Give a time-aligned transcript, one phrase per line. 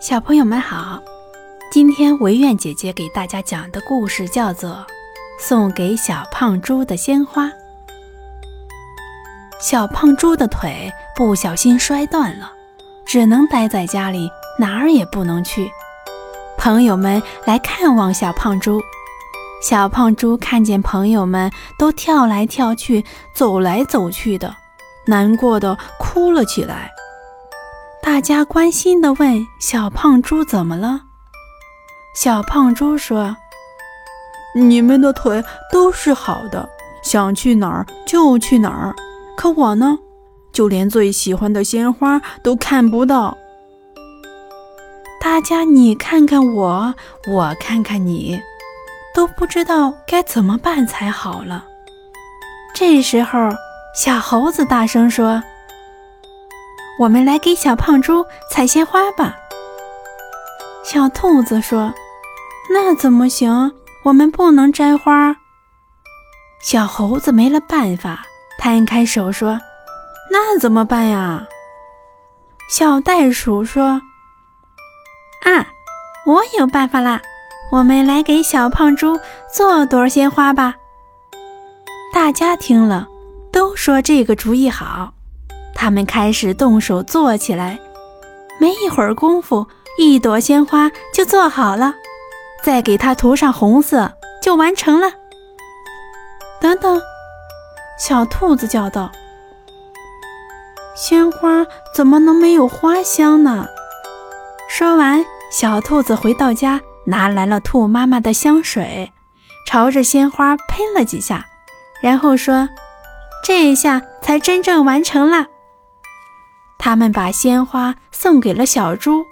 [0.00, 1.02] 小朋友们好，
[1.72, 4.70] 今天维苑姐姐给大家讲的故事叫做
[5.40, 7.46] 《送给小胖猪的鲜花》。
[9.60, 12.52] 小胖猪的腿不小心摔断了，
[13.04, 15.68] 只能待在家里，哪儿也不能去。
[16.56, 18.80] 朋友们来看望小胖猪，
[19.60, 23.04] 小胖猪看见朋友们都跳来跳去、
[23.34, 24.54] 走来走去的，
[25.06, 26.88] 难过的哭了起来。
[28.10, 31.02] 大家关心地问小胖猪怎么了？
[32.16, 33.36] 小胖猪说
[34.56, 36.66] ：“你们的腿都是好的，
[37.02, 38.94] 想去哪儿就去哪儿。
[39.36, 39.98] 可我呢，
[40.50, 43.36] 就连最喜欢的鲜花都看不到。”
[45.20, 46.94] 大家你看看我，
[47.30, 48.40] 我看看你，
[49.14, 51.66] 都不知道该怎么办才好了。
[52.74, 53.50] 这时候，
[53.94, 55.42] 小猴子大声说。
[56.98, 59.36] 我们来给小胖猪采鲜花吧。
[60.82, 61.92] 小兔子说
[62.72, 63.72] ：“那怎么行？
[64.04, 65.36] 我们不能摘花。”
[66.60, 68.22] 小猴子没了办法，
[68.58, 69.60] 摊开手说
[70.32, 71.46] ：“那怎么办呀？”
[72.68, 74.02] 小袋鼠说
[75.46, 75.68] ：“啊，
[76.26, 77.22] 我有办法啦！
[77.70, 79.20] 我们来给小胖猪
[79.54, 80.74] 做朵鲜花吧。”
[82.12, 83.06] 大家听了，
[83.52, 85.12] 都说这个主意好。
[85.80, 87.78] 他们开始动手做起来，
[88.58, 91.94] 没一会儿功夫，一朵鲜花就做好了，
[92.64, 94.12] 再给它涂上红色，
[94.42, 95.12] 就完成了。
[96.60, 97.00] 等等，
[97.96, 99.12] 小兔子叫道
[100.96, 103.68] ：“鲜花怎么能没有花香呢？”
[104.68, 109.12] 说完，小兔子回到家，拿来了兔妈妈的香水，
[109.64, 111.46] 朝着鲜花喷了几下，
[112.02, 112.68] 然后说
[113.44, 115.46] ：“这一下才真正完成了。”
[116.78, 119.24] 他们把鲜花送给了小猪，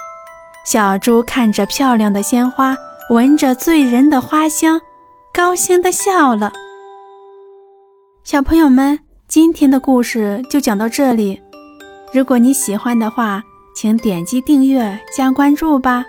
[0.64, 2.76] 小猪看着漂亮的鲜花，
[3.10, 4.80] 闻着醉人的花香，
[5.32, 6.52] 高兴地笑了。
[8.24, 8.98] 小朋友们，
[9.28, 11.40] 今天的故事就讲到这里。
[12.12, 13.42] 如果你喜欢的话，
[13.74, 16.04] 请点击订阅加关注吧。